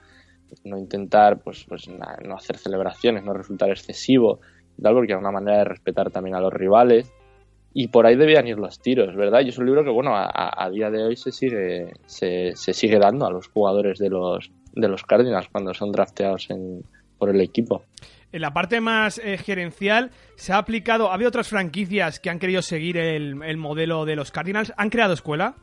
No 0.65 0.79
intentar, 0.79 1.41
pues, 1.41 1.67
pues 1.69 1.87
no 1.89 2.35
hacer 2.35 2.57
celebraciones, 2.57 3.25
no 3.25 3.35
resultar 3.35 3.71
excesivo, 3.71 4.41
tal, 4.83 4.95
porque 4.95 5.13
era 5.13 5.21
una 5.21 5.31
manera 5.31 5.59
de 5.59 5.65
respetar 5.65 6.11
también 6.11 6.37
a 6.37 6.41
los 6.41 6.53
rivales. 6.53 7.13
Y 7.77 7.89
por 7.89 8.07
ahí 8.07 8.15
debían 8.15 8.47
ir 8.47 8.57
los 8.57 8.79
tiros, 8.79 9.17
¿verdad? 9.17 9.41
Y 9.45 9.49
es 9.49 9.59
un 9.59 9.67
libro 9.67 9.83
que, 9.83 9.91
bueno, 9.91 10.13
a, 10.15 10.71
día 10.71 10.91
de 10.91 11.03
hoy 11.03 11.17
se 11.17 11.33
sigue, 11.33 11.95
se, 12.07 12.53
se, 12.55 12.73
sigue 12.73 13.01
dando 13.01 13.27
a 13.27 13.33
los 13.33 13.49
jugadores 13.49 13.99
de 13.99 14.11
los, 14.11 14.53
de 14.75 14.89
los 14.89 15.03
Cardinals 15.03 15.49
cuando 15.51 15.75
son 15.75 15.91
drafteados 15.91 16.51
en, 16.51 16.85
por 17.19 17.31
el 17.31 17.41
equipo. 17.41 17.83
En 18.35 18.41
la 18.41 18.53
parte 18.53 18.81
más 18.81 19.19
eh, 19.19 19.39
gerencial 19.39 20.11
se 20.35 20.53
ha 20.53 20.59
aplicado, 20.59 21.11
¿ha 21.11 21.15
habido 21.15 21.29
otras 21.29 21.49
franquicias 21.49 22.19
que 22.19 22.31
han 22.31 22.41
querido 22.41 22.63
seguir 22.63 22.97
el, 22.97 23.57
modelo 23.57 24.05
de 24.05 24.17
los 24.17 24.33
Cardinals? 24.33 24.73
¿Han 24.77 24.91
creado 24.91 25.15
escuela? 25.15 25.55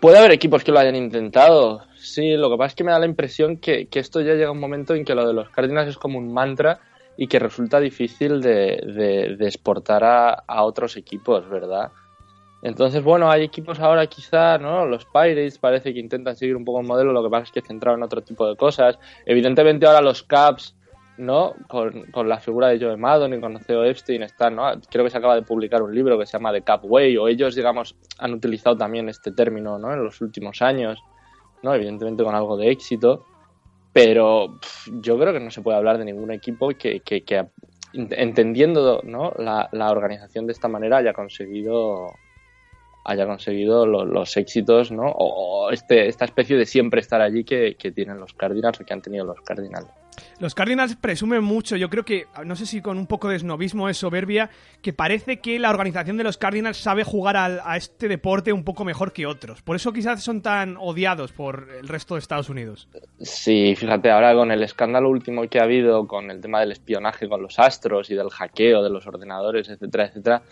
Puede 0.00 0.18
haber 0.18 0.32
equipos 0.32 0.64
que 0.64 0.72
lo 0.72 0.80
hayan 0.80 0.96
intentado. 0.96 1.82
Sí, 2.00 2.34
lo 2.34 2.50
que 2.50 2.56
pasa 2.56 2.68
es 2.68 2.74
que 2.74 2.84
me 2.84 2.92
da 2.92 2.98
la 2.98 3.04
impresión 3.04 3.58
que, 3.58 3.86
esto 3.92 4.22
ya 4.22 4.34
llega 4.34 4.50
un 4.50 4.58
momento 4.58 4.94
en 4.94 5.04
que 5.04 5.14
lo 5.14 5.26
de 5.26 5.34
los 5.34 5.50
Cardinals 5.50 5.90
es 5.90 5.98
como 5.98 6.18
un 6.18 6.32
mantra 6.32 6.80
y 7.16 7.26
que 7.26 7.38
resulta 7.38 7.78
difícil 7.78 8.40
de, 8.40 9.36
exportar 9.40 10.02
a, 10.02 10.64
otros 10.64 10.96
equipos, 10.96 11.46
¿verdad? 11.50 11.92
Entonces, 12.62 13.02
bueno, 13.04 13.30
hay 13.30 13.42
equipos 13.42 13.80
ahora 13.80 14.06
quizá, 14.06 14.56
¿no? 14.56 14.86
Los 14.86 15.04
Pirates 15.04 15.58
parece 15.58 15.92
que 15.92 16.00
intentan 16.00 16.36
seguir 16.36 16.56
un 16.56 16.64
poco 16.64 16.80
el 16.80 16.86
modelo, 16.86 17.12
lo 17.12 17.22
que 17.22 17.28
pasa 17.28 17.44
es 17.44 17.52
que 17.52 17.60
centrado 17.60 17.98
en 17.98 18.02
otro 18.02 18.22
tipo 18.22 18.48
de 18.48 18.56
cosas. 18.56 18.98
Evidentemente 19.26 19.86
ahora 19.86 20.00
los 20.00 20.22
Caps, 20.22 20.74
¿no? 21.18 21.54
Con, 21.68 22.28
la 22.28 22.40
figura 22.40 22.68
de 22.68 22.80
Joe 22.80 22.96
Maddon 22.96 23.34
y 23.34 23.40
con 23.40 23.58
Theo 23.58 23.84
Epstein 23.84 24.22
están, 24.22 24.56
¿no? 24.56 24.72
Creo 24.90 25.04
que 25.04 25.10
se 25.10 25.18
acaba 25.18 25.34
de 25.34 25.42
publicar 25.42 25.82
un 25.82 25.94
libro 25.94 26.18
que 26.18 26.24
se 26.24 26.32
llama 26.32 26.52
The 26.52 26.62
Cap 26.62 26.80
Way, 26.84 27.18
o 27.18 27.28
ellos, 27.28 27.54
digamos, 27.54 27.94
han 28.18 28.32
utilizado 28.32 28.74
también 28.76 29.10
este 29.10 29.32
término, 29.32 29.78
¿no? 29.78 29.92
En 29.92 30.02
los 30.02 30.22
últimos 30.22 30.62
años, 30.62 30.98
¿no? 31.62 31.74
Evidentemente 31.74 32.24
con 32.24 32.34
algo 32.34 32.56
de 32.56 32.70
éxito, 32.70 33.24
pero 33.92 34.58
yo 35.00 35.18
creo 35.18 35.32
que 35.32 35.40
no 35.40 35.50
se 35.50 35.62
puede 35.62 35.78
hablar 35.78 35.98
de 35.98 36.04
ningún 36.04 36.30
equipo 36.30 36.68
que, 36.70 37.00
que, 37.00 37.24
que 37.24 37.46
entendiendo 37.92 39.02
¿no? 39.04 39.32
la, 39.38 39.68
la 39.72 39.90
organización 39.90 40.46
de 40.46 40.52
esta 40.52 40.68
manera 40.68 40.98
haya 40.98 41.12
conseguido 41.12 42.06
haya 43.04 43.26
conseguido 43.26 43.86
los 43.86 44.36
éxitos, 44.36 44.90
¿no? 44.92 45.04
O, 45.06 45.70
este, 45.70 46.08
esta 46.08 46.24
especie 46.24 46.56
de 46.56 46.66
siempre 46.66 47.00
estar 47.00 47.20
allí 47.20 47.44
que, 47.44 47.74
tienen 47.94 48.18
los 48.18 48.34
Cardinals 48.34 48.80
o 48.80 48.84
que 48.84 48.92
han 48.92 49.02
tenido 49.02 49.24
los 49.24 49.40
Cardinals. 49.40 49.88
Los 50.38 50.54
Cardinals 50.54 50.96
presumen 50.96 51.42
mucho, 51.42 51.76
yo 51.76 51.88
creo 51.88 52.04
que, 52.04 52.26
no 52.44 52.56
sé 52.56 52.66
si 52.66 52.82
con 52.82 52.98
un 52.98 53.06
poco 53.06 53.28
de 53.28 53.38
snobismo 53.38 53.88
es 53.88 53.96
soberbia, 53.96 54.50
que 54.82 54.92
parece 54.92 55.40
que 55.40 55.58
la 55.58 55.70
organización 55.70 56.18
de 56.18 56.24
los 56.24 56.36
Cardinals 56.36 56.76
sabe 56.76 57.04
jugar 57.04 57.36
a 57.36 57.76
este 57.76 58.06
deporte 58.06 58.52
un 58.52 58.64
poco 58.64 58.84
mejor 58.84 59.12
que 59.12 59.26
otros. 59.26 59.62
Por 59.62 59.76
eso 59.76 59.92
quizás 59.92 60.22
son 60.22 60.42
tan 60.42 60.76
odiados 60.76 61.32
por 61.32 61.68
el 61.78 61.88
resto 61.88 62.14
de 62.14 62.20
Estados 62.20 62.50
Unidos. 62.50 62.88
Sí, 63.20 63.74
fíjate, 63.76 64.10
ahora 64.10 64.34
con 64.34 64.50
el 64.50 64.62
escándalo 64.62 65.08
último 65.08 65.48
que 65.48 65.58
ha 65.58 65.64
habido 65.64 66.06
con 66.06 66.30
el 66.30 66.40
tema 66.40 66.60
del 66.60 66.72
espionaje 66.72 67.28
con 67.28 67.40
los 67.40 67.58
astros 67.58 68.10
y 68.10 68.14
del 68.14 68.28
hackeo 68.28 68.82
de 68.82 68.90
los 68.90 69.06
ordenadores, 69.06 69.68
etcétera, 69.70 70.06
etcétera, 70.06 70.42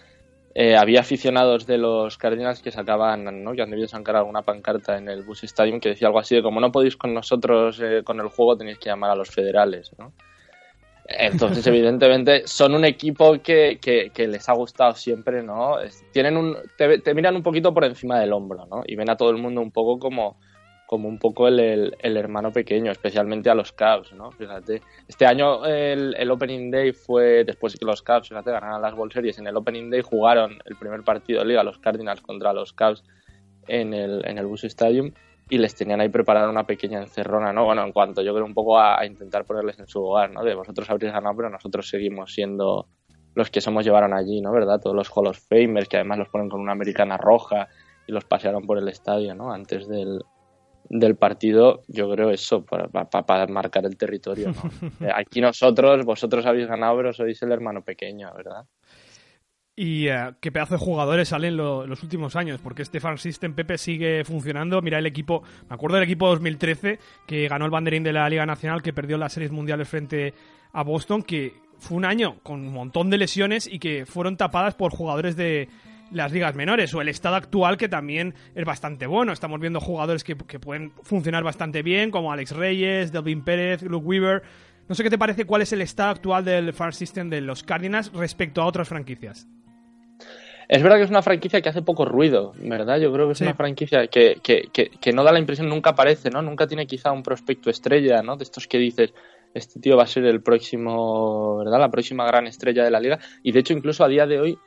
eh, 0.61 0.77
había 0.77 0.99
aficionados 1.03 1.67
de 1.67 1.79
los 1.79 2.19
Cardinals 2.19 2.61
que 2.61 2.73
sacaban, 2.73 3.45
¿no? 3.45 3.53
que 3.53 3.63
han 3.63 3.71
debido 3.71 3.87
sacar 3.87 4.17
alguna 4.17 4.43
pancarta 4.43 4.99
en 4.99 5.09
el 5.09 5.23
Bus 5.23 5.45
Stadium 5.45 5.79
que 5.79 5.91
decía 5.91 6.09
algo 6.09 6.19
así 6.19 6.35
de 6.35 6.43
como 6.43 6.59
no 6.59 6.73
podéis 6.73 6.97
con 6.97 7.15
nosotros 7.15 7.79
eh, 7.81 8.03
con 8.03 8.19
el 8.19 8.27
juego 8.27 8.57
tenéis 8.57 8.77
que 8.81 8.89
llamar 8.89 9.13
a 9.13 9.15
los 9.15 9.31
federales, 9.31 9.93
¿no? 9.97 10.13
Entonces, 11.07 11.65
evidentemente, 11.69 12.49
son 12.49 12.75
un 12.75 12.85
equipo 12.85 13.41
que, 13.41 13.79
que, 13.81 14.27
les 14.27 14.49
ha 14.49 14.55
gustado 14.55 14.97
siempre, 14.97 15.45
¿no? 15.45 15.77
Tienen 16.13 16.37
un, 16.37 16.57
te, 16.77 17.15
miran 17.15 17.37
un 17.37 17.45
poquito 17.45 17.73
por 17.73 17.85
encima 17.85 18.19
del 18.19 18.33
hombro, 18.33 18.67
¿no? 18.67 18.83
Y 18.85 18.97
ven 18.97 19.11
a 19.11 19.17
todo 19.17 19.31
el 19.31 19.37
mundo 19.37 19.61
un 19.61 19.71
poco 19.71 20.01
como, 20.01 20.41
como 20.89 21.07
un 21.07 21.19
poco 21.19 21.49
el, 21.49 21.95
el, 21.99 22.17
hermano 22.17 22.51
pequeño, 22.51 22.91
especialmente 22.91 23.51
a 23.51 23.55
los 23.55 23.73
Cavs, 23.73 24.15
¿no? 24.15 24.33
Fíjate, 24.33 24.81
este 25.07 25.27
año 25.27 25.67
el, 25.67 26.15
el, 26.17 26.31
Opening 26.31 26.71
Day 26.71 26.93
fue 26.93 27.45
después 27.45 27.75
de 27.75 27.79
que 27.79 27.85
los 27.85 28.01
Cavs, 28.01 28.31
fíjate, 28.31 28.51
ganaron 28.51 28.81
las 28.81 28.95
World 28.95 29.13
Series, 29.13 29.39
en 29.39 29.47
el 29.47 29.57
Opening 29.59 29.91
Day 29.91 30.01
jugaron 30.01 30.57
el 30.65 30.77
primer 30.77 31.03
partido 31.03 31.41
de 31.41 31.47
liga 31.49 31.63
los 31.63 31.79
Cardinals 31.79 32.23
contra 32.23 32.55
los 32.55 32.73
Cavs 32.73 33.05
en 33.67 33.93
el, 33.93 34.27
en 34.27 34.39
el 34.39 34.47
Bus 34.47 34.65
Stadium 34.65 35.13
y 35.51 35.59
les 35.59 35.75
tenían 35.75 36.01
ahí 36.01 36.09
preparada 36.09 36.49
una 36.49 36.65
pequeña 36.65 37.03
encerrona, 37.03 37.53
¿no? 37.53 37.67
Bueno, 37.67 37.85
en 37.85 37.93
cuanto 37.93 38.23
yo 38.23 38.33
creo 38.33 38.47
un 38.47 38.55
poco 38.55 38.81
a, 38.81 39.05
intentar 39.05 39.45
ponerles 39.45 39.79
en 39.79 39.89
su 39.89 39.99
lugar, 39.99 40.31
¿no? 40.31 40.43
De 40.43 40.55
vosotros 40.55 40.89
habréis 40.89 41.13
ganado, 41.13 41.37
pero 41.37 41.51
nosotros 41.51 41.87
seguimos 41.87 42.33
siendo 42.33 42.89
los 43.35 43.51
que 43.51 43.61
somos 43.61 43.85
llevaron 43.85 44.15
allí, 44.15 44.41
¿no? 44.41 44.53
¿Verdad? 44.53 44.81
Todos 44.81 44.97
los 44.97 45.11
Hall 45.15 45.27
of 45.27 45.39
Famers 45.39 45.87
que 45.87 45.99
además 45.99 46.17
los 46.17 46.31
ponen 46.31 46.49
con 46.49 46.63
una 46.63 46.73
americana 46.73 47.19
roja 47.19 47.69
y 48.07 48.13
los 48.13 48.25
pasearon 48.25 48.67
por 48.67 48.79
el 48.79 48.89
estadio, 48.89 49.35
¿no? 49.35 49.53
Antes 49.53 49.87
del, 49.87 50.23
del 50.89 51.17
partido, 51.17 51.83
yo 51.89 52.11
creo 52.11 52.31
eso, 52.31 52.65
para, 52.65 52.89
para, 52.89 53.47
marcar 53.47 53.85
el 53.85 53.97
territorio. 53.97 54.53
Eh, 55.01 55.11
aquí 55.15 55.41
nosotros, 55.41 56.05
vosotros 56.05 56.45
habéis 56.47 56.67
ganado, 56.67 56.97
pero 56.97 57.13
sois 57.13 57.41
el 57.43 57.53
hermano 57.53 57.83
pequeño, 57.83 58.33
¿verdad? 58.35 58.65
Y 59.77 60.09
eh, 60.09 60.33
qué 60.41 60.51
pedazo 60.51 60.75
de 60.75 60.81
jugadores 60.81 61.29
salen 61.29 61.57
los 61.57 62.03
últimos 62.03 62.35
años, 62.35 62.61
porque 62.61 62.83
este 62.83 62.99
fan 62.99 63.19
system 63.19 63.55
Pepe 63.55 63.79
sigue 63.79 64.25
funcionando. 64.25 64.83
Mira 64.83 64.99
el 64.99 65.07
equipo, 65.07 65.43
me 65.69 65.75
acuerdo 65.75 65.97
del 65.97 66.05
equipo 66.05 66.27
2013 66.29 66.99
que 67.27 67.47
ganó 67.47 67.65
el 67.65 67.71
banderín 67.71 68.03
de 68.03 68.13
la 68.13 68.29
Liga 68.29 68.45
Nacional, 68.45 68.83
que 68.83 68.93
perdió 68.93 69.19
las 69.19 69.33
series 69.33 69.53
mundiales 69.53 69.89
frente 69.89 70.35
a 70.73 70.83
Boston, 70.83 71.23
que 71.23 71.55
fue 71.79 71.97
un 71.97 72.05
año 72.05 72.41
con 72.43 72.61
un 72.61 72.73
montón 72.73 73.09
de 73.09 73.19
lesiones 73.19 73.69
y 73.69 73.79
que 73.79 74.05
fueron 74.05 74.37
tapadas 74.37 74.75
por 74.75 74.93
jugadores 74.93 75.37
de, 75.37 75.69
las 76.11 76.33
ligas 76.33 76.55
menores 76.55 76.95
o 76.95 77.01
el 77.01 77.09
estado 77.09 77.37
actual 77.37 77.77
que 77.77 77.89
también 77.89 78.35
es 78.55 78.65
bastante 78.65 79.07
bueno. 79.07 79.33
Estamos 79.33 79.61
viendo 79.61 79.81
jugadores 79.81 80.25
que, 80.25 80.37
pueden 80.37 80.93
funcionar 81.03 81.45
bastante 81.45 81.83
bien, 81.83 82.11
como 82.11 82.33
Alex 82.33 82.53
Reyes, 82.53 83.13
Delvin 83.13 83.43
Pérez, 83.43 83.83
Luke 83.83 84.07
Weaver. 84.07 84.43
No 84.89 84.95
sé 84.95 85.03
qué 85.03 85.11
te 85.11 85.19
parece 85.19 85.45
cuál 85.45 85.63
es 85.63 85.73
el 85.73 85.83
estado 85.83 86.11
actual 86.11 86.45
del 86.45 86.73
farm 86.73 86.93
system 86.93 87.29
de 87.29 87.41
los 87.41 87.63
Cardinals 87.63 88.13
respecto 88.13 88.63
a 88.63 88.67
otras 88.67 88.89
franquicias. 88.89 89.47
Es 90.69 90.83
verdad 90.83 90.99
que 90.99 91.05
es 91.05 91.11
una 91.11 91.23
franquicia 91.23 91.63
que 91.63 91.71
hace 91.71 91.81
poco 91.81 92.05
ruido, 92.05 92.53
¿verdad? 92.59 92.99
Yo 92.99 93.11
creo 93.11 93.27
que 93.27 93.33
es 93.33 93.41
una 93.41 93.55
franquicia 93.55 94.07
que, 94.09 94.37
que, 94.43 94.69
que, 94.71 95.13
no 95.15 95.25
da 95.25 95.33
la 95.33 95.39
impresión, 95.39 95.67
nunca 95.67 95.91
aparece, 95.91 96.29
¿no? 96.29 96.43
Nunca 96.43 96.67
tiene 96.67 96.87
quizá 96.87 97.11
un 97.11 97.23
prospecto 97.23 97.71
estrella, 97.71 98.21
¿no? 98.23 98.37
De 98.37 98.45
estos 98.45 98.67
que 98.67 98.77
dices, 98.77 99.15
este 99.55 99.81
tío 99.81 99.97
va 99.97 100.03
a 100.03 100.07
ser 100.07 100.27
el 100.27 100.43
próximo, 100.43 101.57
¿verdad? 101.57 101.81
La 101.81 101.91
próxima 101.91 102.27
gran 102.27 102.47
estrella 102.47 102.85
de 102.85 102.91
la 102.91 103.01
liga. 103.01 103.19
Y 103.43 103.53
de 103.53 103.61
hecho, 103.61 103.73
incluso 103.73 104.05
a 104.05 104.09
día 104.09 104.27
de 104.27 104.41
hoy, 104.41 104.59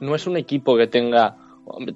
no 0.00 0.14
es 0.14 0.26
un 0.26 0.36
equipo 0.36 0.76
que 0.76 0.86
tenga 0.86 1.36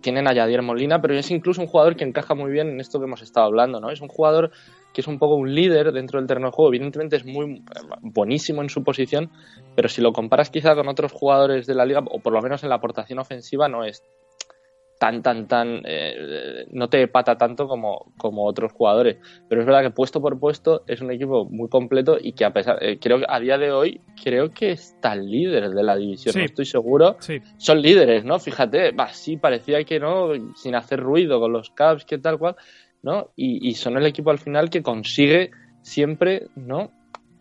tienen 0.01 0.29
a 0.29 0.33
Yadier 0.33 0.63
Molina, 0.63 1.01
pero 1.01 1.15
es 1.15 1.31
incluso 1.31 1.61
un 1.61 1.67
jugador 1.67 1.97
que 1.97 2.05
encaja 2.05 2.35
muy 2.35 2.53
bien 2.53 2.69
en 2.69 2.81
esto 2.81 2.99
que 2.99 3.07
hemos 3.07 3.23
estado 3.23 3.47
hablando, 3.47 3.81
¿no? 3.81 3.91
Es 3.91 4.01
un 4.01 4.09
jugador 4.09 4.51
que 4.93 5.01
es 5.01 5.09
un 5.09 5.19
poco 5.19 5.35
un 5.35 5.53
líder 5.53 5.93
dentro 5.93 6.21
del 6.21 6.29
terreno 6.29 6.49
de 6.49 6.53
juego. 6.53 6.71
Evidentemente 6.71 7.17
es 7.17 7.25
muy 7.25 7.63
buenísimo 8.01 8.63
en 8.63 8.69
su 8.69 8.85
posición, 8.85 9.31
pero 9.75 9.89
si 9.89 10.01
lo 10.01 10.13
comparas 10.13 10.51
quizá 10.51 10.75
con 10.75 10.89
otros 10.89 11.13
jugadores 11.13 11.67
de 11.67 11.75
la 11.75 11.85
liga, 11.85 12.01
o 12.09 12.21
por 12.21 12.33
lo 12.33 12.41
menos 12.41 12.63
en 12.63 12.69
la 12.69 12.77
aportación 12.77 13.19
ofensiva, 13.19 13.69
no 13.69 13.85
es 13.85 14.05
tan, 15.05 15.23
tan, 15.23 15.47
tan, 15.47 15.83
eh, 15.85 16.65
no 16.73 16.89
te 16.89 17.07
pata 17.09 17.37
tanto 17.37 17.69
como, 17.69 18.15
como 18.17 18.47
otros 18.47 18.73
jugadores. 18.73 19.19
Pero 19.51 19.61
es 19.61 19.67
verdad 19.67 19.83
que 19.83 19.91
puesto 19.91 20.23
por 20.23 20.41
puesto 20.41 20.83
es 20.87 21.03
un 21.03 21.11
equipo 21.11 21.45
muy 21.45 21.69
completo 21.69 22.17
y 22.19 22.33
que 22.33 22.47
a 22.47 22.55
pesar, 22.55 22.83
eh, 22.83 22.99
creo 22.99 23.19
que 23.19 23.27
a 23.29 23.39
día 23.39 23.59
de 23.59 23.71
hoy, 23.71 24.01
creo 24.23 24.51
que 24.51 24.71
está 24.71 25.13
el 25.13 25.31
líder 25.31 25.69
de 25.73 25.83
la 25.83 25.97
división, 25.97 26.35
no 26.39 26.43
estoy 26.43 26.65
seguro. 26.65 27.19
Son 27.59 27.83
líderes, 27.83 28.25
¿no? 28.25 28.39
Fíjate, 28.39 28.93
va, 28.93 29.09
sí, 29.09 29.37
parecía 29.37 29.85
que 29.85 30.01
no, 30.01 30.31
sin 30.55 30.75
hacer 30.75 31.01
ruido 31.01 31.39
con 31.39 31.53
los 31.53 31.69
Cavs, 31.69 32.07
que 32.07 32.17
tal 32.17 32.39
cual, 32.39 32.57
¿no? 33.03 33.29
Y, 33.37 33.69
y 33.69 33.75
son 33.75 33.99
el 33.99 34.07
equipo 34.07 34.31
al 34.31 34.39
final 34.39 34.71
que 34.71 34.83
consigue 34.83 35.51
siempre, 35.83 36.47
¿no? 36.57 36.91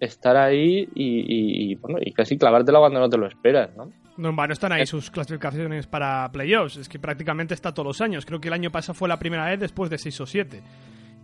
Estar 0.02 0.36
ahí 0.36 0.90
y, 0.94 1.72
y, 1.72 1.76
bueno, 1.76 2.00
y 2.02 2.12
casi 2.12 2.38
clavártela 2.38 2.80
cuando 2.80 3.00
no 3.00 3.08
te 3.08 3.18
lo 3.18 3.26
esperas, 3.26 3.74
¿no? 3.78 3.90
No, 4.18 4.36
están 4.50 4.72
ahí 4.72 4.86
sus 4.86 5.10
clasificaciones 5.10 5.88
para 5.88 6.30
playoffs. 6.32 6.78
Es 6.78 6.90
que 6.90 7.00
prácticamente 7.00 7.54
está 7.54 7.74
todos 7.74 7.88
los 7.88 8.02
años. 8.02 8.26
Creo 8.26 8.40
que 8.40 8.48
el 8.48 8.54
año 8.54 8.72
pasado 8.72 8.94
fue 8.94 9.10
la 9.10 9.18
primera 9.18 9.46
vez 9.46 9.60
después 9.60 9.90
de 9.90 9.98
6 9.98 10.22
o 10.22 10.26
7. 10.26 10.62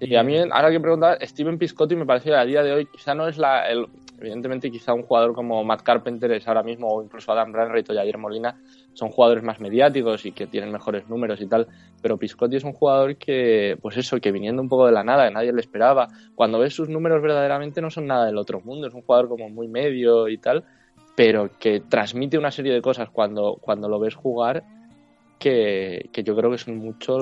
Y 0.02 0.16
a 0.16 0.24
mí, 0.24 0.38
ahora 0.38 0.72
que 0.72 0.80
preguntar, 0.80 1.18
Steven 1.22 1.58
Piscotti 1.58 1.96
me 1.96 2.06
parece 2.06 2.30
que 2.30 2.36
a 2.36 2.46
día 2.46 2.64
de 2.64 2.72
hoy 2.72 2.86
quizá 2.86 3.14
no 3.14 3.28
es 3.28 3.38
la. 3.38 3.70
El, 3.70 3.86
evidentemente, 4.18 4.72
quizá 4.72 4.94
un 4.94 5.04
jugador 5.04 5.34
como 5.34 5.62
Matt 5.64 5.82
Carpenter 5.82 6.32
es 6.32 6.48
ahora 6.48 6.64
mismo, 6.64 6.88
o 6.88 7.04
incluso 7.04 7.32
Adam 7.34 7.52
Branreit 7.52 7.90
o 7.90 7.94
Javier 7.94 8.18
Molina, 8.18 8.58
son 8.94 9.10
jugadores 9.10 9.44
más 9.44 9.60
mediáticos 9.60 10.26
y 10.26 10.32
que 10.32 10.48
tienen 10.48 10.72
mejores 10.72 11.10
números 11.10 11.42
y 11.42 11.48
tal. 11.48 11.68
Pero 12.02 12.18
Piscotti 12.18 12.56
es 12.56 12.64
un 12.64 12.72
jugador 12.72 13.18
que, 13.18 13.78
pues 13.82 13.98
eso, 13.98 14.20
que 14.22 14.32
viniendo 14.32 14.62
un 14.62 14.70
poco 14.70 14.86
de 14.86 14.94
la 14.94 15.04
nada, 15.04 15.28
que 15.28 15.34
nadie 15.34 15.52
le 15.52 15.60
esperaba, 15.60 16.08
cuando 16.34 16.60
ves 16.60 16.74
sus 16.74 16.88
números 16.88 17.22
verdaderamente 17.22 17.82
no 17.82 17.90
son 17.90 18.08
nada 18.08 18.26
del 18.26 18.38
otro 18.38 18.62
mundo. 18.62 18.88
Es 18.88 18.94
un 18.94 19.02
jugador 19.02 19.28
como 19.28 19.50
muy 19.50 19.68
medio 19.68 20.30
y 20.30 20.38
tal 20.38 20.64
pero 21.16 21.50
que 21.60 21.82
transmite 21.82 22.38
una 22.38 22.52
serie 22.52 22.74
de 22.74 22.82
cosas 22.82 23.10
cuando, 23.10 23.58
cuando 23.62 23.90
lo 23.90 24.00
ves 24.00 24.16
jugar 24.16 24.64
que, 25.40 26.10
yo 26.24 26.36
creo 26.36 26.52
que 26.52 26.58
son 26.58 26.78
mucho 26.78 27.18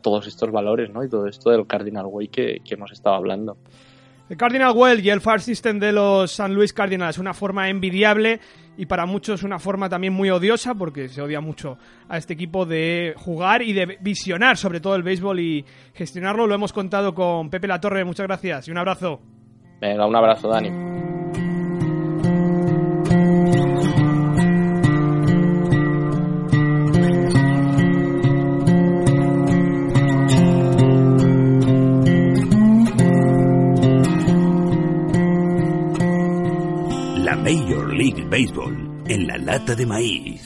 todos 0.00 0.26
estos 0.26 0.50
valores 0.50 0.90
¿no? 0.90 1.04
y 1.04 1.08
todo 1.08 1.26
esto 1.26 1.50
del 1.50 1.66
Cardinal 1.66 2.06
Way 2.06 2.28
que, 2.28 2.60
hemos 2.70 2.90
estado 2.90 3.14
hablando. 3.14 3.56
El 4.28 4.36
Cardinal 4.36 4.72
Well 4.74 5.04
y 5.04 5.10
el 5.10 5.20
Far 5.20 5.42
System 5.42 5.78
de 5.78 5.92
los 5.92 6.32
San 6.32 6.54
Luis 6.54 6.72
Cardinals, 6.72 7.18
una 7.18 7.34
forma 7.34 7.68
envidiable 7.68 8.40
y 8.78 8.86
para 8.86 9.04
muchos 9.04 9.42
una 9.42 9.58
forma 9.58 9.90
también 9.90 10.14
muy 10.14 10.30
odiosa, 10.30 10.74
porque 10.74 11.08
se 11.10 11.20
odia 11.20 11.42
mucho 11.42 11.76
a 12.08 12.16
este 12.16 12.32
equipo 12.32 12.64
de 12.64 13.12
jugar 13.18 13.60
y 13.60 13.74
de 13.74 13.98
visionar 14.00 14.56
sobre 14.56 14.80
todo 14.80 14.94
el 14.94 15.02
béisbol 15.02 15.40
y 15.40 15.64
gestionarlo. 15.92 16.46
Lo 16.46 16.54
hemos 16.54 16.72
contado 16.72 17.14
con 17.14 17.50
Pepe 17.50 17.68
La 17.68 17.80
Torre, 17.80 18.04
muchas 18.04 18.26
gracias 18.26 18.68
y 18.68 18.70
un 18.70 18.78
abrazo. 18.78 19.20
Venga, 19.80 20.06
un 20.06 20.16
abrazo, 20.16 20.48
Dani. 20.48 20.91
Baseball 38.32 38.74
en 39.08 39.26
la 39.26 39.36
lata 39.36 39.74
de 39.74 39.84
maíz. 39.84 40.42